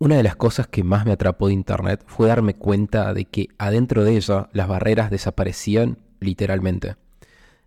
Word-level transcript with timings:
Una 0.00 0.16
de 0.16 0.22
las 0.22 0.36
cosas 0.36 0.68
que 0.68 0.84
más 0.84 1.04
me 1.06 1.12
atrapó 1.12 1.48
de 1.48 1.54
Internet 1.54 2.04
fue 2.06 2.28
darme 2.28 2.54
cuenta 2.54 3.12
de 3.12 3.24
que 3.24 3.48
adentro 3.58 4.04
de 4.04 4.16
ella 4.16 4.48
las 4.52 4.68
barreras 4.68 5.10
desaparecían 5.10 5.98
literalmente. 6.20 6.94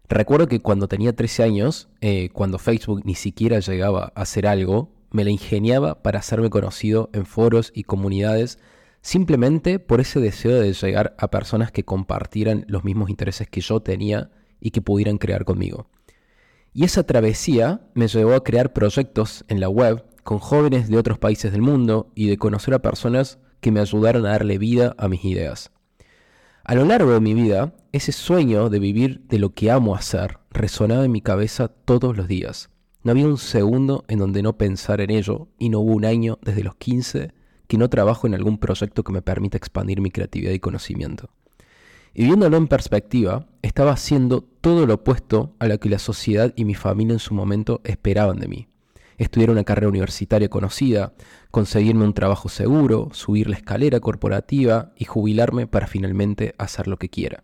Recuerdo 0.08 0.48
que 0.48 0.62
cuando 0.62 0.88
tenía 0.88 1.14
13 1.14 1.44
años, 1.44 1.90
eh, 2.00 2.30
cuando 2.32 2.58
Facebook 2.58 3.02
ni 3.04 3.16
siquiera 3.16 3.60
llegaba 3.60 4.14
a 4.16 4.22
hacer 4.22 4.48
algo, 4.48 4.94
me 5.12 5.26
la 5.26 5.30
ingeniaba 5.30 6.02
para 6.04 6.20
hacerme 6.20 6.50
conocido 6.50 7.10
en 7.12 7.26
foros 7.26 7.74
y 7.76 7.84
comunidades 7.84 8.60
simplemente 9.02 9.80
por 9.80 10.00
ese 10.00 10.22
deseo 10.22 10.58
de 10.62 10.72
llegar 10.72 11.16
a 11.18 11.30
personas 11.32 11.74
que 11.74 11.84
compartieran 11.84 12.64
los 12.70 12.86
mismos 12.86 13.10
intereses 13.10 13.50
que 13.50 13.60
yo 13.60 13.82
tenía 13.82 14.30
y 14.62 14.72
que 14.72 14.82
pudieran 14.82 15.18
crear 15.18 15.44
conmigo. 15.44 15.90
Y 16.74 16.86
esa 16.86 17.04
travesía 17.04 17.82
me 17.94 18.08
llevó 18.08 18.36
a 18.36 18.44
crear 18.46 18.72
proyectos 18.72 19.44
en 19.50 19.60
la 19.60 19.68
web 19.68 20.06
con 20.24 20.40
jóvenes 20.40 20.90
de 20.90 20.98
otros 20.98 21.18
países 21.18 21.52
del 21.52 21.62
mundo 21.62 22.12
y 22.16 22.28
de 22.28 22.38
conocer 22.38 22.74
a 22.74 22.82
personas 22.82 23.40
que 23.60 23.72
me 23.72 23.80
ayudaron 23.80 24.26
a 24.26 24.30
darle 24.32 24.58
vida 24.58 24.96
a 24.98 25.08
mis 25.08 25.24
ideas. 25.26 25.72
A 26.64 26.76
lo 26.76 26.86
largo 26.86 27.12
de 27.12 27.20
mi 27.20 27.34
vida, 27.34 27.74
ese 27.92 28.12
sueño 28.12 28.70
de 28.70 28.80
vivir 28.80 29.22
de 29.28 29.40
lo 29.40 29.54
que 29.54 29.72
amo 29.72 29.96
hacer 29.96 30.40
resonaba 30.52 31.06
en 31.06 31.12
mi 31.12 31.22
cabeza 31.22 31.70
todos 31.70 32.16
los 32.16 32.28
días. 32.28 32.70
No 33.04 33.12
había 33.12 33.28
un 33.28 33.38
segundo 33.38 34.06
en 34.08 34.20
donde 34.20 34.44
no 34.44 34.58
pensar 34.58 35.02
en 35.02 35.10
ello 35.10 35.48
y 35.58 35.70
no 35.70 35.80
hubo 35.80 35.94
un 35.94 36.06
año 36.06 36.38
desde 36.42 36.64
los 36.64 36.76
15 36.76 37.34
que 37.68 37.78
no 37.78 37.90
trabajo 37.90 38.28
en 38.28 38.36
algún 38.36 38.58
proyecto 38.58 39.04
que 39.04 39.14
me 39.14 39.22
permita 39.22 39.58
expandir 39.58 40.02
mi 40.02 40.12
creatividad 40.12 40.52
y 40.52 40.60
conocimiento. 40.60 41.30
Y 42.14 42.26
viéndolo 42.26 42.58
en 42.58 42.68
perspectiva, 42.68 43.48
estaba 43.62 43.94
haciendo 43.94 44.42
todo 44.42 44.86
lo 44.86 44.96
opuesto 44.96 45.56
a 45.60 45.68
lo 45.68 45.80
que 45.80 45.90
la 45.90 46.00
sociedad 46.00 46.54
y 46.56 46.66
mi 46.66 46.76
familia 46.76 47.14
en 47.14 47.20
su 47.20 47.34
momento 47.34 47.82
esperaban 47.86 48.40
de 48.40 48.48
mí 48.50 48.71
estudiar 49.24 49.52
una 49.52 49.64
carrera 49.64 49.88
universitaria 49.88 50.50
conocida, 50.50 51.14
conseguirme 51.52 52.06
un 52.06 52.14
trabajo 52.14 52.50
seguro, 52.50 53.10
subir 53.14 53.50
la 53.50 53.56
escalera 53.56 54.00
corporativa 54.00 54.94
y 54.98 55.06
jubilarme 55.06 55.68
para 55.68 55.88
finalmente 55.88 56.56
hacer 56.58 56.88
lo 56.88 56.98
que 56.98 57.10
quiera. 57.10 57.44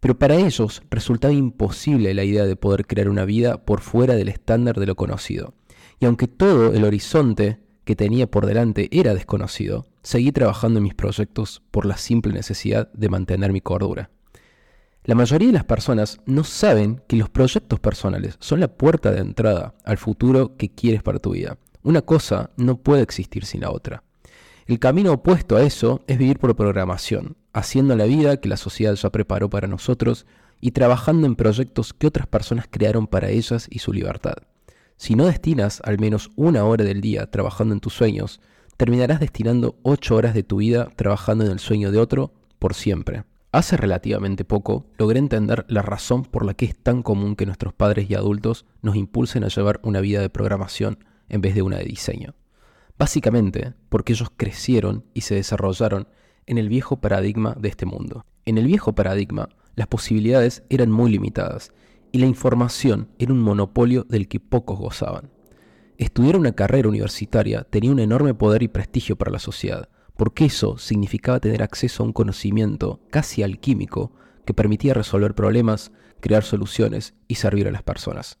Pero 0.00 0.18
para 0.18 0.36
ellos 0.36 0.82
resultaba 0.90 1.34
imposible 1.34 2.14
la 2.14 2.22
idea 2.22 2.44
de 2.44 2.54
poder 2.54 2.86
crear 2.86 3.08
una 3.08 3.24
vida 3.24 3.64
por 3.64 3.80
fuera 3.80 4.14
del 4.14 4.28
estándar 4.28 4.78
de 4.78 4.86
lo 4.86 4.94
conocido. 4.94 5.54
Y 5.98 6.06
aunque 6.06 6.28
todo 6.28 6.72
el 6.72 6.84
horizonte 6.84 7.58
que 7.84 7.96
tenía 7.96 8.30
por 8.30 8.46
delante 8.46 8.88
era 8.92 9.14
desconocido, 9.14 9.86
seguí 10.02 10.30
trabajando 10.30 10.78
en 10.78 10.84
mis 10.84 10.94
proyectos 10.94 11.62
por 11.72 11.86
la 11.86 11.96
simple 11.96 12.32
necesidad 12.32 12.92
de 12.92 13.08
mantener 13.08 13.52
mi 13.52 13.60
cordura. 13.60 14.10
La 15.08 15.14
mayoría 15.14 15.46
de 15.46 15.54
las 15.54 15.64
personas 15.64 16.20
no 16.26 16.44
saben 16.44 17.00
que 17.08 17.16
los 17.16 17.30
proyectos 17.30 17.80
personales 17.80 18.36
son 18.40 18.60
la 18.60 18.68
puerta 18.68 19.10
de 19.10 19.20
entrada 19.20 19.74
al 19.86 19.96
futuro 19.96 20.54
que 20.58 20.68
quieres 20.68 21.02
para 21.02 21.18
tu 21.18 21.30
vida. 21.30 21.56
Una 21.82 22.02
cosa 22.02 22.50
no 22.58 22.76
puede 22.76 23.04
existir 23.04 23.46
sin 23.46 23.62
la 23.62 23.70
otra. 23.70 24.02
El 24.66 24.78
camino 24.78 25.14
opuesto 25.14 25.56
a 25.56 25.62
eso 25.62 26.02
es 26.08 26.18
vivir 26.18 26.38
por 26.38 26.54
programación, 26.54 27.38
haciendo 27.54 27.96
la 27.96 28.04
vida 28.04 28.36
que 28.36 28.50
la 28.50 28.58
sociedad 28.58 28.96
ya 28.96 29.08
preparó 29.08 29.48
para 29.48 29.66
nosotros 29.66 30.26
y 30.60 30.72
trabajando 30.72 31.26
en 31.26 31.36
proyectos 31.36 31.94
que 31.94 32.08
otras 32.08 32.26
personas 32.26 32.66
crearon 32.70 33.06
para 33.06 33.30
ellas 33.30 33.66
y 33.70 33.78
su 33.78 33.94
libertad. 33.94 34.34
Si 34.98 35.14
no 35.14 35.24
destinas 35.24 35.80
al 35.86 35.98
menos 35.98 36.30
una 36.36 36.64
hora 36.64 36.84
del 36.84 37.00
día 37.00 37.30
trabajando 37.30 37.72
en 37.72 37.80
tus 37.80 37.94
sueños, 37.94 38.42
terminarás 38.76 39.20
destinando 39.20 39.78
ocho 39.84 40.16
horas 40.16 40.34
de 40.34 40.42
tu 40.42 40.58
vida 40.58 40.90
trabajando 40.96 41.46
en 41.46 41.52
el 41.52 41.60
sueño 41.60 41.92
de 41.92 41.98
otro 41.98 42.34
por 42.58 42.74
siempre. 42.74 43.24
Hace 43.50 43.78
relativamente 43.78 44.44
poco 44.44 44.84
logré 44.98 45.18
entender 45.18 45.64
la 45.68 45.80
razón 45.80 46.24
por 46.24 46.44
la 46.44 46.52
que 46.52 46.66
es 46.66 46.76
tan 46.76 47.02
común 47.02 47.34
que 47.34 47.46
nuestros 47.46 47.72
padres 47.72 48.10
y 48.10 48.14
adultos 48.14 48.66
nos 48.82 48.94
impulsen 48.94 49.42
a 49.42 49.48
llevar 49.48 49.80
una 49.82 50.00
vida 50.00 50.20
de 50.20 50.28
programación 50.28 50.98
en 51.30 51.40
vez 51.40 51.54
de 51.54 51.62
una 51.62 51.78
de 51.78 51.84
diseño. 51.84 52.34
Básicamente 52.98 53.72
porque 53.88 54.12
ellos 54.12 54.30
crecieron 54.36 55.04
y 55.14 55.22
se 55.22 55.34
desarrollaron 55.34 56.08
en 56.46 56.58
el 56.58 56.68
viejo 56.68 57.00
paradigma 57.00 57.56
de 57.58 57.70
este 57.70 57.86
mundo. 57.86 58.26
En 58.44 58.58
el 58.58 58.66
viejo 58.66 58.94
paradigma, 58.94 59.48
las 59.76 59.86
posibilidades 59.86 60.62
eran 60.68 60.90
muy 60.90 61.10
limitadas 61.10 61.72
y 62.12 62.18
la 62.18 62.26
información 62.26 63.08
era 63.18 63.32
un 63.32 63.40
monopolio 63.40 64.04
del 64.04 64.28
que 64.28 64.40
pocos 64.40 64.78
gozaban. 64.78 65.30
Estudiar 65.96 66.36
una 66.36 66.52
carrera 66.52 66.88
universitaria 66.88 67.64
tenía 67.64 67.92
un 67.92 67.98
enorme 67.98 68.34
poder 68.34 68.62
y 68.62 68.68
prestigio 68.68 69.16
para 69.16 69.30
la 69.30 69.38
sociedad, 69.38 69.88
porque 70.18 70.46
eso 70.46 70.78
significaba 70.78 71.38
tener 71.38 71.62
acceso 71.62 72.02
a 72.02 72.06
un 72.06 72.12
conocimiento 72.12 72.98
casi 73.08 73.44
alquímico 73.44 74.10
que 74.44 74.52
permitía 74.52 74.92
resolver 74.92 75.36
problemas, 75.36 75.92
crear 76.18 76.42
soluciones 76.42 77.14
y 77.28 77.36
servir 77.36 77.68
a 77.68 77.70
las 77.70 77.84
personas. 77.84 78.40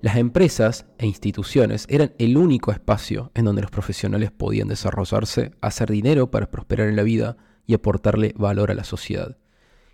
Las 0.00 0.16
empresas 0.16 0.86
e 0.98 1.08
instituciones 1.08 1.86
eran 1.88 2.14
el 2.20 2.36
único 2.36 2.70
espacio 2.70 3.32
en 3.34 3.46
donde 3.46 3.62
los 3.62 3.70
profesionales 3.72 4.30
podían 4.30 4.68
desarrollarse, 4.68 5.50
hacer 5.60 5.90
dinero 5.90 6.30
para 6.30 6.52
prosperar 6.52 6.88
en 6.88 6.94
la 6.94 7.02
vida 7.02 7.36
y 7.66 7.74
aportarle 7.74 8.32
valor 8.38 8.70
a 8.70 8.74
la 8.74 8.84
sociedad. 8.84 9.36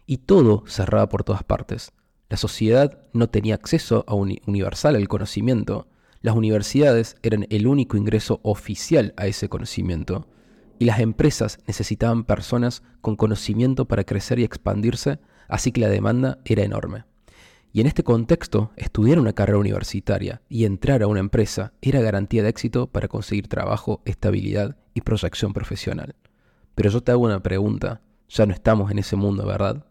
Y 0.04 0.18
todo 0.18 0.64
cerraba 0.66 1.08
por 1.08 1.24
todas 1.24 1.42
partes. 1.42 1.92
La 2.28 2.36
sociedad 2.36 3.00
no 3.14 3.30
tenía 3.30 3.54
acceso 3.54 4.04
a 4.06 4.14
un 4.14 4.36
universal 4.46 4.94
al 4.94 5.08
conocimiento. 5.08 5.88
Las 6.20 6.36
universidades 6.36 7.16
eran 7.22 7.46
el 7.48 7.66
único 7.66 7.96
ingreso 7.96 8.40
oficial 8.42 9.14
a 9.16 9.26
ese 9.26 9.48
conocimiento 9.48 10.26
y 10.78 10.84
las 10.84 11.00
empresas 11.00 11.58
necesitaban 11.66 12.24
personas 12.24 12.82
con 13.00 13.16
conocimiento 13.16 13.86
para 13.86 14.04
crecer 14.04 14.38
y 14.38 14.44
expandirse, 14.44 15.18
así 15.48 15.72
que 15.72 15.80
la 15.80 15.88
demanda 15.88 16.38
era 16.44 16.62
enorme. 16.62 17.04
Y 17.72 17.80
en 17.80 17.86
este 17.86 18.02
contexto, 18.02 18.72
estudiar 18.76 19.18
una 19.18 19.34
carrera 19.34 19.58
universitaria 19.58 20.40
y 20.48 20.64
entrar 20.64 21.02
a 21.02 21.06
una 21.06 21.20
empresa 21.20 21.72
era 21.82 22.00
garantía 22.00 22.42
de 22.42 22.48
éxito 22.48 22.86
para 22.86 23.08
conseguir 23.08 23.48
trabajo, 23.48 24.02
estabilidad 24.04 24.76
y 24.94 25.02
proyección 25.02 25.52
profesional. 25.52 26.14
Pero 26.74 26.90
yo 26.90 27.02
te 27.02 27.12
hago 27.12 27.24
una 27.24 27.42
pregunta, 27.42 28.00
ya 28.28 28.46
no 28.46 28.54
estamos 28.54 28.90
en 28.90 28.98
ese 28.98 29.16
mundo, 29.16 29.44
¿verdad? 29.46 29.84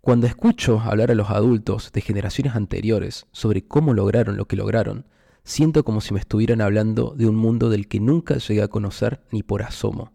Cuando 0.00 0.26
escucho 0.26 0.80
hablar 0.80 1.10
a 1.10 1.14
los 1.14 1.30
adultos 1.30 1.90
de 1.92 2.02
generaciones 2.02 2.54
anteriores 2.54 3.26
sobre 3.32 3.66
cómo 3.66 3.94
lograron 3.94 4.36
lo 4.36 4.46
que 4.46 4.56
lograron, 4.56 5.06
Siento 5.46 5.84
como 5.84 6.00
si 6.00 6.14
me 6.14 6.20
estuvieran 6.20 6.62
hablando 6.62 7.14
de 7.14 7.26
un 7.26 7.36
mundo 7.36 7.68
del 7.68 7.86
que 7.86 8.00
nunca 8.00 8.38
llegué 8.38 8.62
a 8.62 8.68
conocer 8.68 9.20
ni 9.30 9.42
por 9.42 9.62
asomo. 9.62 10.10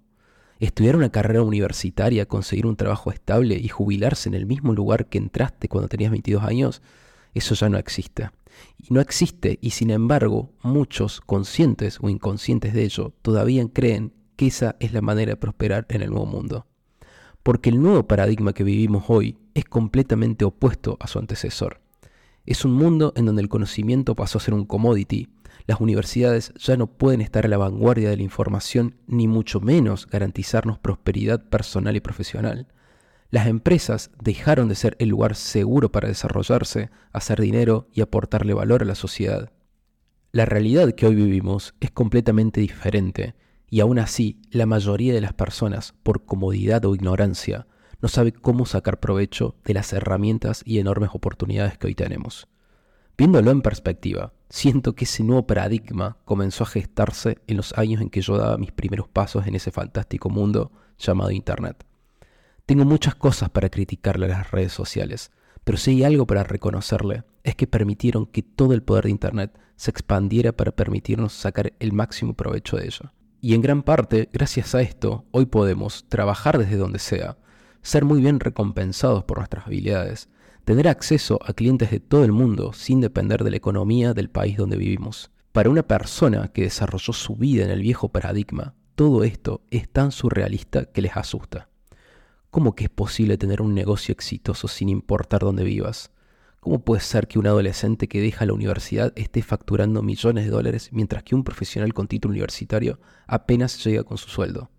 Estudiar 0.59 0.95
una 0.95 1.12
carrera 1.12 1.44
universitaria, 1.44 2.25
conseguir 2.25 2.66
un 2.66 2.75
trabajo 2.75 3.12
estable 3.12 3.56
y 3.56 3.67
jubilarse 3.67 4.28
en 4.28 4.34
el 4.34 4.47
mismo 4.47 4.73
lugar 4.73 5.06
que 5.06 5.19
entraste 5.19 5.69
cuando 5.69 5.88
tenías 5.88 6.09
22 6.09 6.44
años, 6.44 6.81
eso 7.35 7.53
ya 7.53 7.69
no 7.69 7.78
existe. 7.78 8.31
Y 8.79 8.91
no 8.91 9.01
existe, 9.01 9.59
y 9.62 9.69
sin 9.69 9.91
embargo, 9.91 10.50
muchos, 10.63 11.22
conscientes 11.22 12.00
o 12.01 12.09
inconscientes 12.09 12.73
de 12.73 12.84
ello, 12.84 13.13
todavía 13.22 13.63
creen 13.72 14.13
que 14.35 14.47
esa 14.47 14.78
es 14.79 14.94
la 14.94 15.01
manera 15.01 15.34
de 15.34 15.38
prosperar 15.38 15.85
en 15.90 16.01
el 16.01 16.09
nuevo 16.09 16.25
mundo. 16.25 16.66
Porque 17.44 17.69
el 17.69 17.79
nuevo 17.79 18.07
paradigma 18.07 18.53
que 18.53 18.63
vivimos 18.63 19.03
hoy 19.09 19.38
es 19.53 19.66
completamente 19.66 20.44
opuesto 20.44 20.97
a 21.00 21.06
su 21.06 21.19
antecesor. 21.19 21.81
Es 22.49 22.65
un 22.65 22.73
mundo 22.73 23.13
en 23.15 23.27
donde 23.27 23.43
el 23.43 23.47
conocimiento 23.47 24.15
pasó 24.15 24.39
a 24.39 24.41
ser 24.41 24.55
un 24.55 24.65
commodity. 24.65 25.27
Las 25.67 25.79
universidades 25.81 26.51
ya 26.55 26.77
no 26.77 26.87
pueden 26.87 27.21
estar 27.21 27.45
a 27.45 27.47
la 27.47 27.59
vanguardia 27.59 28.09
de 28.09 28.17
la 28.17 28.23
información, 28.23 28.95
ni 29.05 29.27
mucho 29.27 29.59
menos 29.59 30.07
garantizarnos 30.07 30.79
prosperidad 30.79 31.47
personal 31.47 31.95
y 31.95 31.99
profesional. 31.99 32.65
Las 33.29 33.45
empresas 33.45 34.09
dejaron 34.19 34.67
de 34.67 34.73
ser 34.73 34.95
el 34.97 35.09
lugar 35.09 35.35
seguro 35.35 35.91
para 35.91 36.07
desarrollarse, 36.07 36.89
hacer 37.13 37.39
dinero 37.39 37.87
y 37.93 38.01
aportarle 38.01 38.55
valor 38.55 38.81
a 38.81 38.85
la 38.85 38.95
sociedad. 38.95 39.51
La 40.31 40.45
realidad 40.45 40.95
que 40.95 41.05
hoy 41.05 41.13
vivimos 41.13 41.75
es 41.79 41.91
completamente 41.91 42.61
diferente, 42.61 43.35
y 43.69 43.81
aún 43.81 43.99
así 43.99 44.41
la 44.49 44.66
mayoría 44.66 45.13
de 45.13 45.21
las 45.21 45.33
personas, 45.33 45.93
por 46.01 46.25
comodidad 46.25 46.83
o 46.85 46.95
ignorancia, 46.95 47.67
no 48.01 48.09
sabe 48.09 48.31
cómo 48.31 48.65
sacar 48.65 48.99
provecho 48.99 49.55
de 49.65 49.73
las 49.73 49.93
herramientas 49.93 50.61
y 50.65 50.79
enormes 50.79 51.09
oportunidades 51.13 51.77
que 51.77 51.87
hoy 51.87 51.95
tenemos. 51.95 52.47
Viéndolo 53.17 53.51
en 53.51 53.61
perspectiva, 53.61 54.31
siento 54.49 54.95
que 54.95 55.03
ese 55.03 55.23
nuevo 55.23 55.45
paradigma 55.45 56.17
comenzó 56.23 56.63
a 56.63 56.67
gestarse 56.67 57.37
en 57.47 57.57
los 57.57 57.77
años 57.77 58.01
en 58.01 58.09
que 58.09 58.21
yo 58.21 58.37
daba 58.37 58.57
mis 58.57 58.71
primeros 58.71 59.09
pasos 59.09 59.46
en 59.46 59.55
ese 59.55 59.72
fantástico 59.72 60.29
mundo 60.29 60.72
llamado 60.97 61.31
Internet. 61.31 61.85
Tengo 62.66 62.85
muchas 62.85 63.16
cosas 63.16 63.49
para 63.49 63.69
criticarle 63.69 64.28
a 64.28 64.29
las 64.29 64.52
redes 64.52 64.72
sociales, 64.72 65.31
pero 65.63 65.78
si 65.78 65.91
hay 65.91 66.03
algo 66.03 66.25
para 66.25 66.43
reconocerle, 66.43 67.23
es 67.43 67.55
que 67.55 67.67
permitieron 67.67 68.25
que 68.25 68.41
todo 68.41 68.73
el 68.73 68.84
poder 68.84 69.05
de 69.05 69.11
Internet 69.11 69.59
se 69.75 69.91
expandiera 69.91 70.52
para 70.52 70.72
permitirnos 70.72 71.34
sacar 71.34 71.73
el 71.79 71.93
máximo 71.93 72.34
provecho 72.34 72.78
de 72.78 72.85
ello. 72.85 73.11
Y 73.41 73.53
en 73.53 73.61
gran 73.61 73.84
parte, 73.84 74.29
gracias 74.31 74.75
a 74.75 74.81
esto, 74.81 75.25
hoy 75.31 75.45
podemos 75.45 76.05
trabajar 76.09 76.57
desde 76.57 76.78
donde 76.78 76.99
sea, 76.99 77.37
ser 77.81 78.05
muy 78.05 78.22
bien 78.22 78.40
recompensados 78.40 79.23
por 79.23 79.37
nuestras 79.37 79.67
habilidades, 79.67 80.29
tener 80.66 80.87
acceso 80.87 81.40
a 81.46 81.53
clientes 81.53 81.91
de 81.91 81.99
todo 81.99 82.23
el 82.23 82.31
mundo 82.31 82.73
sin 82.73 83.02
depender 83.02 83.43
de 83.43 83.52
la 83.52 83.58
economía 83.58 84.14
del 84.14 84.29
país 84.29 84.58
donde 84.58 84.78
vivimos. 84.78 85.31
Para 85.52 85.70
una 85.70 85.84
persona 85.84 86.49
que 86.49 86.61
desarrolló 86.64 87.11
su 87.14 87.35
vida 87.35 87.64
en 87.64 87.72
el 87.72 87.81
viejo 87.81 88.09
paradigma, 88.09 88.76
todo 88.96 89.23
esto 89.23 89.61
es 89.72 89.90
tan 89.90 90.11
surrealista 90.11 90.85
que 90.85 91.02
les 91.02 91.17
asusta. 91.17 91.70
¿Cómo 92.52 92.76
que 92.76 92.85
es 92.85 92.90
posible 92.90 93.37
tener 93.37 93.61
un 93.61 93.73
negocio 93.73 94.11
exitoso 94.11 94.67
sin 94.67 94.90
importar 94.90 95.41
dónde 95.41 95.64
vivas? 95.64 96.11
¿Cómo 96.59 96.84
puede 96.84 97.02
ser 97.02 97.28
que 97.28 97.40
un 97.40 97.47
adolescente 97.47 98.08
que 98.08 98.20
deja 98.22 98.46
la 98.46 98.53
universidad 98.53 99.14
esté 99.16 99.41
facturando 99.41 100.03
millones 100.03 100.46
de 100.46 100.52
dólares 100.52 100.90
mientras 100.91 101.23
que 101.23 101.34
un 101.34 101.43
profesional 101.43 101.93
con 101.93 102.08
título 102.08 102.34
universitario 102.34 102.99
apenas 103.28 103.84
llega 103.84 104.03
con 104.03 104.17
su 104.17 104.29
sueldo? 104.29 104.70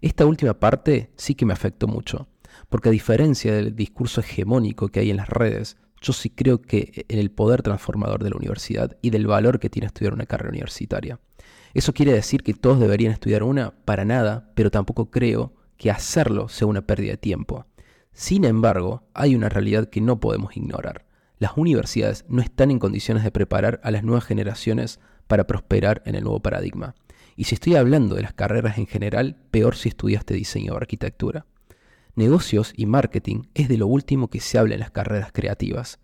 Esta 0.00 0.24
última 0.24 0.54
parte 0.54 1.10
sí 1.16 1.34
que 1.34 1.44
me 1.44 1.52
afectó 1.52 1.86
mucho, 1.88 2.28
porque 2.68 2.88
a 2.88 2.92
diferencia 2.92 3.54
del 3.54 3.74
discurso 3.74 4.20
hegemónico 4.20 4.88
que 4.88 5.00
hay 5.00 5.10
en 5.10 5.16
las 5.16 5.28
redes, 5.28 5.76
yo 6.00 6.12
sí 6.12 6.30
creo 6.30 6.62
que 6.62 7.06
en 7.08 7.18
el 7.18 7.30
poder 7.30 7.62
transformador 7.62 8.22
de 8.22 8.30
la 8.30 8.36
universidad 8.36 8.96
y 9.02 9.10
del 9.10 9.26
valor 9.26 9.58
que 9.58 9.70
tiene 9.70 9.86
estudiar 9.86 10.14
una 10.14 10.26
carrera 10.26 10.50
universitaria. 10.50 11.18
¿Eso 11.74 11.92
quiere 11.92 12.12
decir 12.12 12.42
que 12.42 12.54
todos 12.54 12.80
deberían 12.80 13.12
estudiar 13.12 13.42
una? 13.42 13.72
Para 13.84 14.04
nada, 14.04 14.50
pero 14.54 14.70
tampoco 14.70 15.10
creo 15.10 15.54
que 15.76 15.90
hacerlo 15.90 16.48
sea 16.48 16.66
una 16.66 16.86
pérdida 16.86 17.12
de 17.12 17.18
tiempo. 17.18 17.66
Sin 18.12 18.44
embargo, 18.44 19.02
hay 19.12 19.34
una 19.34 19.48
realidad 19.48 19.90
que 19.90 20.00
no 20.00 20.20
podemos 20.20 20.56
ignorar. 20.56 21.04
Las 21.38 21.56
universidades 21.56 22.24
no 22.28 22.40
están 22.40 22.70
en 22.70 22.78
condiciones 22.78 23.24
de 23.24 23.30
preparar 23.30 23.80
a 23.84 23.90
las 23.90 24.04
nuevas 24.04 24.24
generaciones 24.24 25.00
para 25.26 25.46
prosperar 25.46 26.02
en 26.06 26.14
el 26.14 26.24
nuevo 26.24 26.40
paradigma. 26.40 26.94
Y 27.36 27.44
si 27.44 27.56
estoy 27.56 27.76
hablando 27.76 28.14
de 28.14 28.22
las 28.22 28.32
carreras 28.32 28.78
en 28.78 28.86
general, 28.86 29.36
peor 29.50 29.76
si 29.76 29.90
estudiaste 29.90 30.32
diseño 30.32 30.72
o 30.72 30.76
arquitectura. 30.78 31.44
Negocios 32.16 32.72
y 32.74 32.86
marketing 32.86 33.42
es 33.52 33.68
de 33.68 33.76
lo 33.76 33.86
último 33.86 34.28
que 34.28 34.40
se 34.40 34.56
habla 34.56 34.72
en 34.72 34.80
las 34.80 34.90
carreras 34.90 35.32
creativas, 35.34 35.98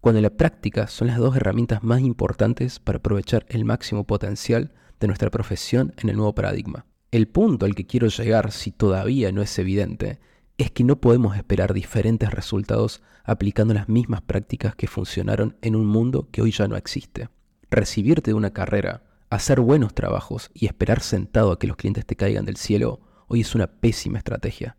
cuando 0.00 0.20
en 0.20 0.22
la 0.22 0.30
práctica 0.30 0.86
son 0.86 1.08
las 1.08 1.18
dos 1.18 1.34
herramientas 1.34 1.82
más 1.82 2.02
importantes 2.02 2.78
para 2.78 2.98
aprovechar 2.98 3.44
el 3.48 3.64
máximo 3.64 4.04
potencial 4.06 4.72
de 5.00 5.08
nuestra 5.08 5.28
profesión 5.28 5.92
en 5.96 6.08
el 6.08 6.14
nuevo 6.14 6.36
paradigma. 6.36 6.86
El 7.10 7.26
punto 7.26 7.66
al 7.66 7.74
que 7.74 7.84
quiero 7.84 8.06
llegar, 8.06 8.52
si 8.52 8.70
todavía 8.70 9.32
no 9.32 9.42
es 9.42 9.58
evidente, 9.58 10.20
es 10.56 10.70
que 10.70 10.84
no 10.84 11.00
podemos 11.00 11.36
esperar 11.36 11.74
diferentes 11.74 12.30
resultados 12.30 13.02
aplicando 13.24 13.74
las 13.74 13.88
mismas 13.88 14.22
prácticas 14.22 14.76
que 14.76 14.86
funcionaron 14.86 15.56
en 15.62 15.74
un 15.74 15.86
mundo 15.86 16.28
que 16.30 16.42
hoy 16.42 16.52
ya 16.52 16.68
no 16.68 16.76
existe. 16.76 17.28
Recibirte 17.72 18.30
de 18.30 18.34
una 18.34 18.52
carrera, 18.52 19.02
hacer 19.30 19.58
buenos 19.58 19.94
trabajos 19.94 20.48
y 20.54 20.66
esperar 20.66 21.00
sentado 21.00 21.50
a 21.50 21.58
que 21.58 21.66
los 21.66 21.76
clientes 21.76 22.06
te 22.06 22.14
caigan 22.14 22.44
del 22.44 22.56
cielo 22.56 23.00
hoy 23.26 23.40
es 23.40 23.56
una 23.56 23.66
pésima 23.66 24.18
estrategia. 24.18 24.76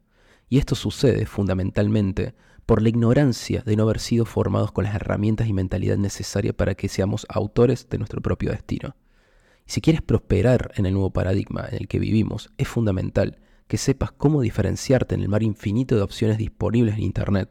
Y 0.50 0.58
esto 0.58 0.76
sucede 0.76 1.26
fundamentalmente 1.26 2.36
por 2.66 2.82
la 2.82 2.90
ignorancia 2.90 3.64
de 3.66 3.76
no 3.76 3.84
haber 3.84 4.00
sido 4.00 4.26
formados 4.26 4.72
con 4.72 4.84
las 4.84 4.96
herramientas 4.96 5.48
y 5.48 5.54
mentalidad 5.54 5.98
necesarias 5.98 6.54
para 6.54 6.76
que 6.76 6.90
seamos 6.90 7.26
autores 7.30 7.88
de 7.90 7.98
nuestro 7.98 8.22
propio 8.22 8.52
destino. 8.52 8.96
Y 9.66 9.72
si 9.72 9.82
quieres 9.82 10.02
prosperar 10.02 10.72
en 10.76 10.86
el 10.86 10.94
nuevo 10.94 11.12
paradigma 11.12 11.66
en 11.70 11.78
el 11.78 11.88
que 11.88 12.00
vivimos, 12.00 12.52
es 12.58 12.68
fundamental 12.68 13.40
que 13.68 13.78
sepas 13.78 14.12
cómo 14.12 14.42
diferenciarte 14.42 15.16
en 15.16 15.22
el 15.22 15.30
mar 15.30 15.44
infinito 15.44 15.96
de 15.96 16.02
opciones 16.02 16.38
disponibles 16.38 16.96
en 16.96 17.04
Internet, 17.04 17.50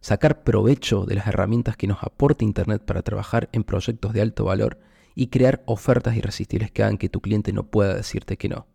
sacar 0.00 0.44
provecho 0.44 1.04
de 1.04 1.16
las 1.16 1.26
herramientas 1.26 1.76
que 1.76 1.88
nos 1.88 2.02
aporta 2.02 2.44
Internet 2.44 2.82
para 2.84 3.02
trabajar 3.02 3.48
en 3.52 3.64
proyectos 3.64 4.12
de 4.12 4.20
alto 4.20 4.44
valor 4.44 4.78
y 5.14 5.28
crear 5.28 5.62
ofertas 5.66 6.16
irresistibles 6.16 6.70
que 6.70 6.82
hagan 6.82 6.98
que 6.98 7.08
tu 7.08 7.20
cliente 7.20 7.52
no 7.52 7.68
pueda 7.68 7.94
decirte 7.94 8.36
que 8.36 8.48
no. 8.48 8.66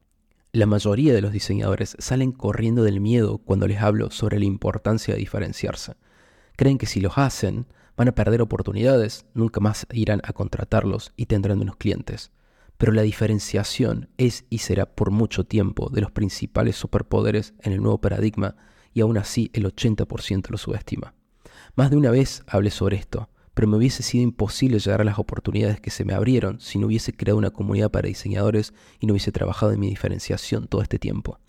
La 0.54 0.66
mayoría 0.66 1.14
de 1.14 1.22
los 1.22 1.32
diseñadores 1.32 1.96
salen 1.98 2.34
corriendo 2.34 2.84
del 2.84 3.00
miedo 3.00 3.38
cuando 3.38 3.70
les 3.70 3.82
hablo 3.82 4.12
sobre 4.12 4.38
la 4.38 4.44
importancia 4.44 5.14
de 5.14 5.20
diferenciarse. 5.22 5.94
Creen 6.58 6.78
que 6.78 6.88
si 6.88 7.00
los 7.00 7.18
hacen, 7.18 7.68
van 7.96 8.10
a 8.10 8.12
perder 8.12 8.42
oportunidades, 8.42 9.26
nunca 9.34 9.62
más 9.62 9.88
irán 9.94 10.20
a 10.26 10.34
contratarlos 10.34 11.14
y 11.16 11.28
tendrán 11.28 11.58
menos 11.58 11.78
clientes. 11.78 12.32
Pero 12.78 12.92
la 12.92 13.04
diferenciación 13.04 14.10
es 14.18 14.44
y 14.50 14.58
será 14.58 14.88
por 14.88 15.10
mucho 15.10 15.46
tiempo 15.46 15.90
de 15.90 16.02
los 16.02 16.12
principales 16.12 16.76
superpoderes 16.76 17.54
en 17.62 17.72
el 17.72 17.82
nuevo 17.82 18.02
paradigma 18.02 18.58
y 18.94 19.00
aún 19.00 19.18
así 19.18 19.52
el 19.54 19.74
80% 19.74 20.50
lo 20.50 20.58
subestima. 20.58 21.14
Más 21.76 21.92
de 21.92 21.96
una 21.96 22.12
vez 22.12 22.44
hablé 22.46 22.72
sobre 22.72 22.98
esto, 22.98 23.30
pero 23.54 23.68
me 23.68 23.78
hubiese 23.78 24.04
sido 24.04 24.24
imposible 24.24 24.80
llegar 24.80 25.02
a 25.02 25.06
las 25.06 25.20
oportunidades 25.20 25.80
que 25.80 25.92
se 25.92 26.06
me 26.06 26.14
abrieron 26.14 26.60
si 26.60 26.80
no 26.80 26.88
hubiese 26.88 27.14
creado 27.14 27.38
una 27.38 27.52
comunidad 27.52 27.92
para 27.92 28.08
diseñadores 28.08 28.74
y 29.00 29.08
no 29.08 29.14
hubiese 29.14 29.32
trabajado 29.32 29.72
en 29.72 29.80
mi 29.80 29.90
diferenciación 29.90 30.68
todo 30.68 30.82
este 30.82 31.00
tiempo. 31.00 31.40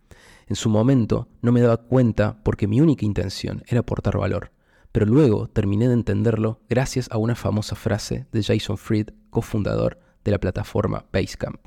En 0.46 0.56
su 0.56 0.68
momento 0.68 1.28
no 1.40 1.52
me 1.52 1.60
daba 1.60 1.76
cuenta 1.76 2.42
porque 2.42 2.66
mi 2.66 2.80
única 2.80 3.06
intención 3.06 3.62
era 3.66 3.80
aportar 3.80 4.18
valor, 4.18 4.52
pero 4.90 5.06
luego 5.06 5.48
terminé 5.48 5.88
de 5.88 5.94
entenderlo 5.94 6.60
gracias 6.68 7.08
a 7.10 7.18
una 7.18 7.34
famosa 7.34 7.76
frase 7.76 8.26
de 8.32 8.42
Jason 8.42 8.76
Fried, 8.76 9.08
cofundador 9.30 10.00
de 10.24 10.30
la 10.32 10.38
plataforma 10.38 11.06
Basecamp. 11.12 11.60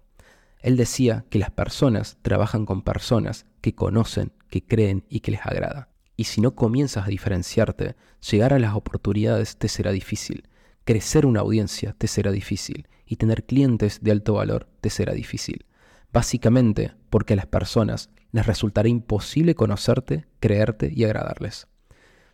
Él 0.59 0.77
decía 0.77 1.25
que 1.29 1.39
las 1.39 1.51
personas 1.51 2.17
trabajan 2.21 2.65
con 2.65 2.81
personas 2.81 3.45
que 3.61 3.75
conocen, 3.75 4.31
que 4.49 4.65
creen 4.65 5.05
y 5.09 5.19
que 5.19 5.31
les 5.31 5.45
agrada. 5.45 5.89
Y 6.17 6.25
si 6.25 6.41
no 6.41 6.55
comienzas 6.55 7.05
a 7.05 7.09
diferenciarte, 7.09 7.95
llegar 8.29 8.53
a 8.53 8.59
las 8.59 8.75
oportunidades 8.75 9.57
te 9.57 9.67
será 9.67 9.91
difícil, 9.91 10.47
crecer 10.85 11.25
una 11.25 11.41
audiencia 11.41 11.95
te 11.97 12.07
será 12.07 12.31
difícil 12.31 12.87
y 13.05 13.17
tener 13.17 13.45
clientes 13.45 13.99
de 14.01 14.11
alto 14.11 14.35
valor 14.35 14.67
te 14.81 14.89
será 14.89 15.13
difícil. 15.13 15.65
Básicamente 16.13 16.93
porque 17.09 17.33
a 17.33 17.35
las 17.35 17.47
personas 17.47 18.09
les 18.31 18.45
resultará 18.45 18.87
imposible 18.87 19.55
conocerte, 19.55 20.25
creerte 20.39 20.91
y 20.93 21.03
agradarles. 21.03 21.67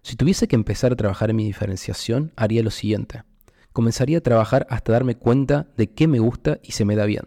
Si 0.04 0.16
tuviese 0.16 0.48
que 0.48 0.56
empezar 0.56 0.92
a 0.92 0.96
trabajar 0.96 1.30
en 1.30 1.36
mi 1.36 1.46
diferenciación, 1.46 2.32
haría 2.36 2.64
lo 2.64 2.72
siguiente. 2.72 3.24
Comenzaría 3.72 4.18
a 4.18 4.22
trabajar 4.22 4.66
hasta 4.70 4.92
darme 4.92 5.16
cuenta 5.16 5.68
de 5.78 5.92
qué 5.92 6.08
me 6.08 6.20
gusta 6.20 6.60
y 6.64 6.74
se 6.74 6.86
me 6.86 6.96
da 6.96 7.06
bien. 7.06 7.26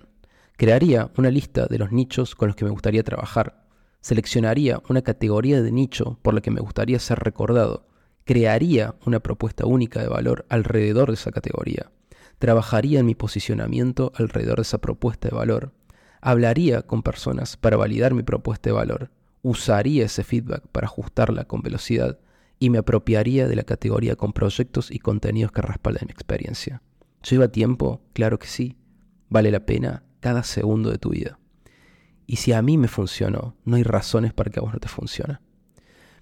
Crearía 0.57 1.11
una 1.17 1.31
lista 1.31 1.67
de 1.67 1.79
los 1.79 1.91
nichos 1.91 2.35
con 2.35 2.49
los 2.49 2.57
que 2.57 2.65
me 2.65 2.71
gustaría 2.71 3.03
trabajar 3.03 3.63
seleccionaría 4.05 4.83
una 4.91 5.01
categoría 5.01 5.62
de 5.62 5.73
nicho 5.73 6.19
por 6.21 6.35
la 6.35 6.43
que 6.43 6.51
me 6.51 6.61
gustaría 6.61 6.99
ser 6.99 7.21
recordado, 7.21 7.87
crearía 8.25 8.97
una 9.06 9.21
propuesta 9.21 9.65
única 9.65 10.03
de 10.03 10.09
valor 10.09 10.45
alrededor 10.51 11.09
de 11.09 11.15
esa 11.15 11.33
categoría, 11.33 11.91
trabajaría 12.39 13.01
en 13.01 13.06
mi 13.06 13.15
posicionamiento 13.15 14.12
alrededor 14.15 14.56
de 14.56 14.62
esa 14.62 14.77
propuesta 14.77 15.31
de 15.31 15.35
valor, 15.35 15.73
hablaría 16.21 16.83
con 16.83 17.03
personas 17.03 17.56
para 17.56 17.79
validar 17.79 18.12
mi 18.12 18.23
propuesta 18.23 18.69
de 18.69 18.75
valor, 18.75 19.11
usaría 19.41 20.05
ese 20.05 20.23
feedback 20.23 20.67
para 20.69 20.87
ajustarla 20.87 21.47
con 21.47 21.62
velocidad 21.62 22.19
y 22.59 22.69
me 22.69 22.77
apropiaría 22.77 23.49
de 23.49 23.57
la 23.57 23.65
categoría 23.65 24.17
con 24.17 24.35
proyectos 24.35 24.91
y 24.91 24.99
contenidos 24.99 25.50
que 25.50 25.62
respalden 25.62 26.09
mi 26.09 26.12
experiencia. 26.12 26.83
¿Lleva 27.27 27.49
tiempo? 27.49 28.03
Claro 28.12 28.39
que 28.39 28.49
sí. 28.49 28.77
Vale 29.31 29.50
la 29.50 29.65
pena 29.65 30.05
cada 30.21 30.43
segundo 30.43 30.91
de 30.91 30.99
tu 30.99 31.09
vida. 31.09 31.39
Y 32.26 32.37
si 32.37 32.53
a 32.53 32.62
mí 32.62 32.79
me 32.79 32.88
funcionó, 32.88 33.56
no 33.65 33.76
hay 33.76 33.82
razones 33.82 34.32
para 34.32 34.50
que 34.50 34.59
a 34.59 34.62
vos 34.62 34.73
no 34.73 34.81
te 34.81 34.88
funcione. 34.88 35.38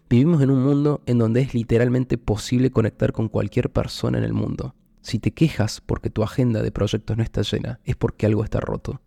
Vivimos 0.09 0.43
en 0.43 0.51
un 0.51 0.63
mundo 0.63 1.03
en 1.07 1.19
donde 1.19 1.41
es 1.41 1.55
literalmente 1.55 2.19
posible 2.19 2.71
conectar 2.71 3.13
con 3.13 3.29
cualquier 3.29 3.71
persona 3.71 4.19
en 4.19 4.25
el 4.25 4.35
mundo. 4.35 4.75
Si 5.01 5.19
te 5.19 5.33
quejas 5.33 5.81
porque 5.81 6.11
tu 6.11 6.23
agenda 6.23 6.63
de 6.63 6.71
proyectos 6.71 7.17
no 7.17 7.23
está 7.23 7.43
llena, 7.43 7.81
es 7.85 7.97
porque 7.97 8.27
algo 8.27 8.45
está 8.45 8.61
roto. 8.61 9.01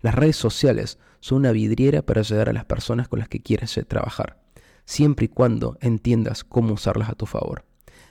Las 0.00 0.14
redes 0.14 0.36
sociales 0.36 0.98
son 1.20 1.38
una 1.38 1.52
vidriera 1.52 2.02
para 2.02 2.22
llegar 2.22 2.48
a 2.48 2.52
las 2.52 2.64
personas 2.64 3.08
con 3.08 3.18
las 3.18 3.28
que 3.28 3.40
quieres 3.40 3.78
trabajar, 3.88 4.40
siempre 4.84 5.26
y 5.26 5.28
cuando 5.28 5.76
entiendas 5.80 6.44
cómo 6.44 6.74
usarlas 6.74 7.10
a 7.10 7.14
tu 7.14 7.26
favor. 7.26 7.64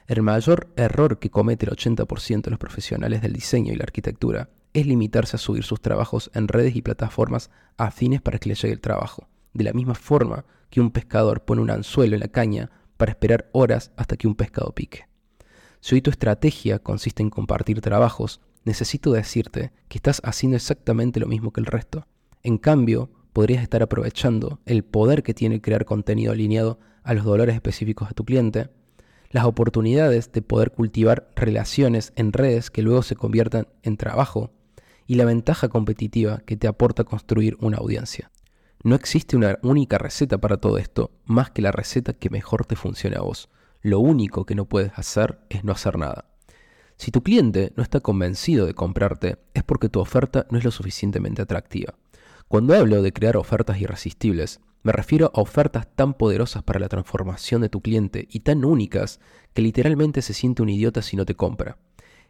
El 0.07 0.21
mayor 0.21 0.71
error 0.75 1.17
que 1.19 1.31
comete 1.31 1.65
el 1.65 1.71
80% 1.71 2.43
de 2.43 2.51
los 2.51 2.59
profesionales 2.59 3.21
del 3.21 3.33
diseño 3.33 3.73
y 3.73 3.75
la 3.75 3.83
arquitectura 3.83 4.49
es 4.75 4.85
limitarse 4.85 5.37
a 5.37 5.39
subir 5.39 5.63
sus 5.63 5.79
trabajos 5.79 6.29
en 6.33 6.49
redes 6.49 6.75
y 6.75 6.81
plataformas 6.81 7.49
afines 7.77 8.21
para 8.21 8.39
que 8.39 8.49
le 8.49 8.55
llegue 8.55 8.73
el 8.73 8.81
trabajo, 8.81 9.29
de 9.53 9.63
la 9.63 9.71
misma 9.71 9.95
forma 9.95 10.43
que 10.69 10.81
un 10.81 10.91
pescador 10.91 11.45
pone 11.45 11.61
un 11.61 11.71
anzuelo 11.71 12.15
en 12.15 12.19
la 12.19 12.27
caña 12.27 12.69
para 12.97 13.11
esperar 13.11 13.49
horas 13.53 13.91
hasta 13.95 14.17
que 14.17 14.27
un 14.27 14.35
pescado 14.35 14.75
pique. 14.75 15.07
Si 15.79 15.95
hoy 15.95 16.01
tu 16.01 16.09
estrategia 16.09 16.79
consiste 16.79 17.23
en 17.23 17.29
compartir 17.29 17.79
trabajos, 17.79 18.41
necesito 18.65 19.13
decirte 19.13 19.71
que 19.87 19.97
estás 19.97 20.21
haciendo 20.25 20.57
exactamente 20.57 21.21
lo 21.21 21.27
mismo 21.27 21.53
que 21.53 21.61
el 21.61 21.67
resto. 21.67 22.05
En 22.43 22.57
cambio, 22.57 23.09
podrías 23.31 23.63
estar 23.63 23.81
aprovechando 23.81 24.59
el 24.65 24.83
poder 24.83 25.23
que 25.23 25.33
tiene 25.33 25.61
crear 25.61 25.85
contenido 25.85 26.33
alineado 26.33 26.79
a 27.03 27.13
los 27.13 27.23
dolores 27.23 27.55
específicos 27.55 28.09
de 28.09 28.13
tu 28.13 28.25
cliente, 28.25 28.69
las 29.29 29.45
oportunidades 29.45 30.33
de 30.33 30.41
poder 30.41 30.71
cultivar 30.71 31.31
relaciones 31.37 32.11
en 32.17 32.33
redes 32.33 32.71
que 32.71 32.81
luego 32.81 33.03
se 33.03 33.15
conviertan 33.15 33.69
en 33.81 33.95
trabajo 33.95 34.51
y 35.07 35.15
la 35.15 35.25
ventaja 35.25 35.69
competitiva 35.69 36.41
que 36.45 36.57
te 36.57 36.67
aporta 36.67 37.03
construir 37.03 37.57
una 37.59 37.77
audiencia. 37.77 38.31
No 38.83 38.95
existe 38.95 39.35
una 39.35 39.57
única 39.63 39.97
receta 39.97 40.37
para 40.37 40.57
todo 40.57 40.77
esto, 40.77 41.11
más 41.25 41.49
que 41.49 41.61
la 41.61 41.71
receta 41.71 42.13
que 42.13 42.29
mejor 42.29 42.65
te 42.65 42.75
funcione 42.75 43.17
a 43.17 43.21
vos. 43.21 43.49
Lo 43.81 43.99
único 43.99 44.45
que 44.45 44.55
no 44.55 44.65
puedes 44.65 44.91
hacer 44.95 45.39
es 45.49 45.63
no 45.63 45.71
hacer 45.71 45.97
nada. 45.97 46.25
Si 46.97 47.11
tu 47.11 47.23
cliente 47.23 47.73
no 47.75 47.83
está 47.83 47.99
convencido 47.99 48.65
de 48.65 48.73
comprarte, 48.73 49.37
es 49.53 49.63
porque 49.63 49.89
tu 49.89 49.99
oferta 49.99 50.45
no 50.49 50.57
es 50.57 50.63
lo 50.63 50.71
suficientemente 50.71 51.41
atractiva. 51.41 51.95
Cuando 52.47 52.75
hablo 52.75 53.01
de 53.01 53.11
crear 53.11 53.37
ofertas 53.37 53.81
irresistibles, 53.81 54.59
me 54.83 54.91
refiero 54.91 55.31
a 55.33 55.41
ofertas 55.41 55.87
tan 55.95 56.13
poderosas 56.13 56.61
para 56.61 56.79
la 56.79 56.89
transformación 56.89 57.61
de 57.61 57.69
tu 57.69 57.81
cliente 57.81 58.27
y 58.29 58.41
tan 58.41 58.63
únicas 58.63 59.19
que 59.55 59.63
literalmente 59.63 60.21
se 60.21 60.35
siente 60.35 60.61
un 60.61 60.69
idiota 60.69 61.01
si 61.01 61.17
no 61.17 61.25
te 61.25 61.33
compra. 61.33 61.79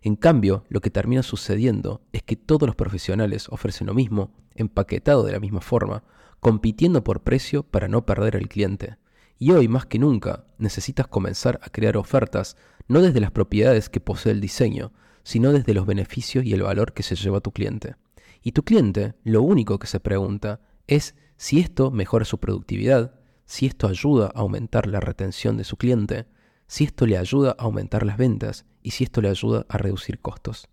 En 0.01 0.15
cambio, 0.15 0.63
lo 0.69 0.81
que 0.81 0.89
termina 0.89 1.23
sucediendo 1.23 2.01
es 2.13 2.21
que 2.21 2.35
todos 2.35 2.67
los 2.67 2.75
profesionales 2.75 3.47
ofrecen 3.49 3.87
lo 3.87 3.93
mismo, 3.93 4.31
empaquetado 4.55 5.23
de 5.23 5.31
la 5.31 5.39
misma 5.39 5.61
forma, 5.61 6.03
compitiendo 6.39 7.03
por 7.03 7.21
precio 7.21 7.63
para 7.63 7.87
no 7.87 8.05
perder 8.05 8.37
al 8.37 8.47
cliente. 8.47 8.97
Y 9.37 9.51
hoy 9.51 9.67
más 9.67 9.85
que 9.85 9.99
nunca 9.99 10.45
necesitas 10.57 11.07
comenzar 11.07 11.59
a 11.63 11.69
crear 11.69 11.97
ofertas 11.97 12.55
no 12.87 13.01
desde 13.01 13.19
las 13.19 13.31
propiedades 13.31 13.89
que 13.89 13.99
posee 13.99 14.31
el 14.31 14.41
diseño, 14.41 14.93
sino 15.23 15.51
desde 15.51 15.73
los 15.73 15.85
beneficios 15.85 16.45
y 16.45 16.53
el 16.53 16.61
valor 16.61 16.93
que 16.93 17.03
se 17.03 17.15
lleva 17.15 17.39
a 17.39 17.41
tu 17.41 17.51
cliente. 17.51 17.95
Y 18.43 18.51
tu 18.51 18.63
cliente 18.63 19.15
lo 19.23 19.41
único 19.41 19.79
que 19.79 19.87
se 19.87 19.99
pregunta 19.99 20.61
es 20.87 21.15
si 21.35 21.59
esto 21.59 21.89
mejora 21.89 22.25
su 22.25 22.39
productividad, 22.39 23.15
si 23.45 23.65
esto 23.65 23.87
ayuda 23.87 24.27
a 24.27 24.39
aumentar 24.39 24.87
la 24.87 24.99
retención 24.99 25.57
de 25.57 25.63
su 25.63 25.77
cliente, 25.77 26.27
si 26.67 26.83
esto 26.83 27.05
le 27.07 27.17
ayuda 27.17 27.55
a 27.57 27.63
aumentar 27.63 28.05
las 28.05 28.17
ventas 28.17 28.65
y 28.85 28.91
si 28.91 29.03
esto 29.03 29.19
le 29.19 29.29
ayuda 29.29 29.65
a 29.67 29.79
reducir 29.79 30.19
costos. 30.19 30.69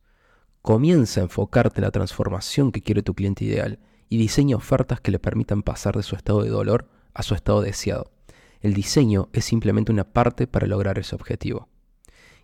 Comienza 0.61 1.21
a 1.21 1.25
enfocarte 1.25 1.81
en 1.81 1.85
la 1.85 1.91
transformación 1.91 2.71
que 2.71 2.83
quiere 2.83 3.03
tu 3.03 3.15
cliente 3.15 3.47
ideal 3.47 3.79
y 4.11 4.19
diseña 4.19 4.57
ofertas 4.57 5.01
que 5.01 5.11
le 5.11 5.19
permitan 5.19 5.63
pasar 5.63 5.97
de 5.97 6.03
su 6.03 6.15
estado 6.15 6.43
de 6.43 6.51
dolor 6.51 6.91
a 7.15 7.23
su 7.23 7.35
estado 7.35 7.63
deseado. 7.63 8.13
El 8.61 8.75
diseño 8.75 9.31
es 9.33 9.47
simplemente 9.47 9.91
una 9.93 10.05
parte 10.05 10.47
para 10.47 10.67
lograr 10.67 10.99
ese 10.99 11.15
objetivo. 11.15 11.71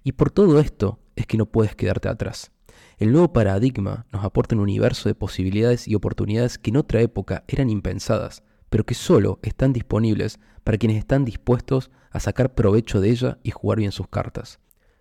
Y 0.02 0.12
por 0.12 0.30
todo 0.30 0.58
esto 0.58 1.00
es 1.16 1.26
que 1.26 1.36
no 1.36 1.44
puedes 1.44 1.76
quedarte 1.76 2.08
atrás. 2.08 2.50
El 2.96 3.12
nuevo 3.12 3.34
paradigma 3.34 4.06
nos 4.10 4.24
aporta 4.24 4.54
un 4.54 4.62
universo 4.62 5.10
de 5.10 5.14
posibilidades 5.14 5.86
y 5.86 5.94
oportunidades 5.94 6.56
que 6.56 6.70
en 6.70 6.78
otra 6.78 7.02
época 7.02 7.44
eran 7.46 7.68
impensadas, 7.68 8.42
pero 8.70 8.86
que 8.86 8.94
solo 8.94 9.38
están 9.42 9.74
disponibles 9.74 10.40
para 10.64 10.78
quienes 10.78 10.96
están 10.96 11.26
dispuestos 11.26 11.90
a 12.10 12.20
sacar 12.20 12.54
provecho 12.54 13.02
de 13.02 13.10
ella 13.10 13.38
y 13.42 13.50
jugar 13.50 13.80
bien 13.80 13.92
sus 13.92 14.08
cartas. 14.08 14.60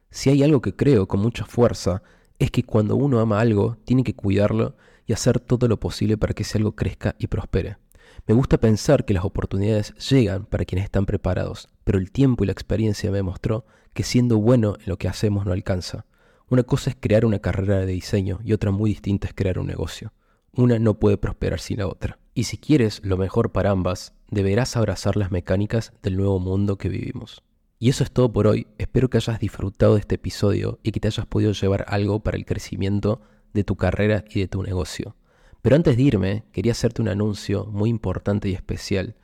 Si 0.10 0.30
hay 0.30 0.44
algo 0.44 0.62
que 0.62 0.76
creo 0.76 1.08
con 1.08 1.20
mucha 1.20 1.46
fuerza, 1.46 2.02
es 2.40 2.52
que 2.52 2.64
cuando 2.64 2.96
uno 2.96 3.20
ama 3.20 3.40
algo, 3.40 3.78
tiene 3.86 4.04
que 4.04 4.16
cuidarlo 4.16 4.76
y 5.06 5.14
hacer 5.14 5.40
todo 5.40 5.68
lo 5.68 5.80
posible 5.80 6.18
para 6.18 6.34
que 6.34 6.44
ese 6.44 6.58
algo 6.58 6.76
crezca 6.76 7.16
y 7.18 7.28
prospere. 7.28 7.78
Me 8.26 8.34
gusta 8.34 8.58
pensar 8.58 9.06
que 9.06 9.14
las 9.14 9.26
oportunidades 9.26 9.94
llegan 10.10 10.46
para 10.46 10.66
quienes 10.66 10.86
están 10.86 11.06
preparados, 11.06 11.70
pero 11.84 11.98
el 11.98 12.12
tiempo 12.12 12.44
y 12.44 12.48
la 12.48 12.54
experiencia 12.54 13.12
me 13.12 13.24
mostró 13.24 13.66
que 13.94 14.04
siendo 14.04 14.38
bueno 14.38 14.76
en 14.80 14.90
lo 14.90 14.98
que 14.98 15.08
hacemos 15.08 15.46
no 15.46 15.54
alcanza. 15.54 16.06
Una 16.50 16.64
cosa 16.64 16.90
es 16.90 16.98
crear 17.00 17.26
una 17.26 17.40
carrera 17.40 17.80
de 17.80 17.88
diseño 17.88 18.40
y 18.44 18.54
otra 18.54 18.72
muy 18.72 18.92
distinta 18.92 19.28
es 19.28 19.34
crear 19.34 19.60
un 19.60 19.68
negocio. 19.68 20.14
Una 20.54 20.80
no 20.80 21.00
puede 21.00 21.18
prosperar 21.18 21.60
sin 21.60 21.80
la 21.80 21.88
otra. 21.88 22.20
Y 22.34 22.46
si 22.46 22.58
quieres 22.58 23.02
lo 23.04 23.18
mejor 23.18 23.52
para 23.52 23.72
ambas, 23.72 24.14
deberás 24.30 24.76
abrazar 24.76 25.18
las 25.18 25.32
mecánicas 25.32 25.94
del 26.04 26.18
nuevo 26.18 26.40
mundo 26.40 26.78
que 26.78 26.90
vivimos. 26.90 27.44
Y 27.80 27.90
eso 27.90 28.04
es 28.04 28.12
todo 28.12 28.32
por 28.32 28.48
hoy. 28.48 28.66
Espero 28.80 29.10
que 29.10 29.18
hayas 29.18 29.40
disfrutado 29.40 29.94
de 29.94 30.00
este 30.00 30.16
episodio 30.16 30.80
y 30.82 30.92
que 30.92 31.00
te 31.00 31.10
hayas 31.10 31.28
podido 31.28 31.52
llevar 31.52 31.86
algo 31.88 32.22
para 32.22 32.38
el 32.38 32.46
crecimiento 32.46 33.22
de 33.54 33.64
tu 33.64 33.76
carrera 33.76 34.24
y 34.30 34.40
de 34.40 34.48
tu 34.48 34.64
negocio. 34.64 35.16
Pero 35.62 35.76
antes 35.76 35.96
de 35.96 36.04
irme, 36.04 36.44
quería 36.52 36.72
hacerte 36.72 37.04
un 37.04 37.08
anuncio 37.08 37.66
muy 37.66 37.90
importante 37.90 38.50
y 38.50 38.54
especial. 38.54 39.16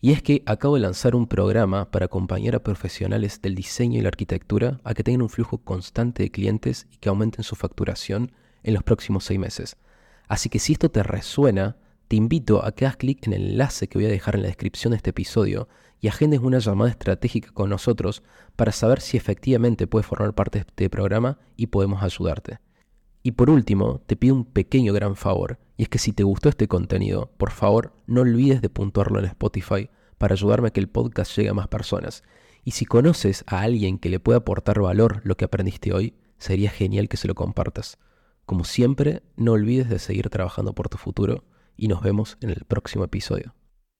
Y 0.00 0.12
es 0.12 0.22
que 0.22 0.42
acabo 0.46 0.76
de 0.76 0.80
lanzar 0.80 1.14
un 1.14 1.26
programa 1.26 1.90
para 1.90 2.06
acompañar 2.06 2.54
a 2.54 2.62
profesionales 2.62 3.42
del 3.42 3.54
diseño 3.54 3.98
y 3.98 4.02
la 4.02 4.08
arquitectura 4.08 4.80
a 4.84 4.94
que 4.94 5.02
tengan 5.02 5.22
un 5.22 5.28
flujo 5.28 5.58
constante 5.58 6.22
de 6.22 6.30
clientes 6.30 6.86
y 6.90 6.96
que 6.96 7.10
aumenten 7.10 7.44
su 7.44 7.56
facturación 7.56 8.32
en 8.62 8.74
los 8.74 8.84
próximos 8.84 9.24
seis 9.24 9.38
meses. 9.38 9.76
Así 10.28 10.48
que 10.48 10.60
si 10.60 10.72
esto 10.72 10.90
te 10.90 11.02
resuena, 11.02 11.76
te 12.06 12.16
invito 12.16 12.64
a 12.64 12.72
que 12.72 12.86
hagas 12.86 12.96
clic 12.96 13.26
en 13.26 13.34
el 13.34 13.50
enlace 13.50 13.88
que 13.88 13.98
voy 13.98 14.06
a 14.06 14.10
dejar 14.10 14.34
en 14.36 14.42
la 14.42 14.48
descripción 14.48 14.92
de 14.92 14.96
este 14.96 15.10
episodio 15.10 15.68
y 16.00 16.08
agendes 16.08 16.40
una 16.40 16.58
llamada 16.58 16.90
estratégica 16.90 17.50
con 17.52 17.70
nosotros 17.70 18.22
para 18.56 18.72
saber 18.72 19.00
si 19.00 19.16
efectivamente 19.16 19.86
puedes 19.86 20.06
formar 20.06 20.34
parte 20.34 20.58
de 20.58 20.64
este 20.68 20.90
programa 20.90 21.38
y 21.56 21.68
podemos 21.68 22.02
ayudarte. 22.02 22.60
Y 23.22 23.32
por 23.32 23.50
último, 23.50 24.00
te 24.06 24.16
pido 24.16 24.34
un 24.34 24.44
pequeño 24.44 24.92
gran 24.92 25.16
favor, 25.16 25.58
y 25.76 25.82
es 25.82 25.88
que 25.88 25.98
si 25.98 26.12
te 26.12 26.22
gustó 26.22 26.48
este 26.48 26.68
contenido, 26.68 27.32
por 27.36 27.50
favor 27.50 27.94
no 28.06 28.22
olvides 28.22 28.62
de 28.62 28.70
puntuarlo 28.70 29.18
en 29.18 29.26
Spotify 29.26 29.90
para 30.18 30.34
ayudarme 30.34 30.68
a 30.68 30.70
que 30.70 30.80
el 30.80 30.88
podcast 30.88 31.36
llegue 31.36 31.50
a 31.50 31.54
más 31.54 31.68
personas. 31.68 32.22
Y 32.64 32.72
si 32.72 32.84
conoces 32.84 33.44
a 33.46 33.60
alguien 33.60 33.98
que 33.98 34.08
le 34.08 34.20
pueda 34.20 34.38
aportar 34.38 34.80
valor 34.80 35.20
lo 35.24 35.36
que 35.36 35.44
aprendiste 35.44 35.92
hoy, 35.92 36.14
sería 36.38 36.70
genial 36.70 37.08
que 37.08 37.16
se 37.16 37.28
lo 37.28 37.34
compartas. 37.34 37.98
Como 38.44 38.64
siempre, 38.64 39.22
no 39.36 39.52
olvides 39.52 39.88
de 39.88 39.98
seguir 39.98 40.30
trabajando 40.30 40.74
por 40.74 40.88
tu 40.88 40.96
futuro 40.96 41.44
y 41.76 41.88
nos 41.88 42.02
vemos 42.02 42.38
en 42.40 42.50
el 42.50 42.64
próximo 42.64 43.04
episodio. 43.04 43.54